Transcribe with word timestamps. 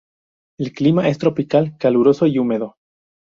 El 0.57 0.73
clima 0.73 1.09
es 1.09 1.19
tropical: 1.19 1.77
caluroso 1.77 2.25
y 2.25 2.39
húmedo. 2.39 2.73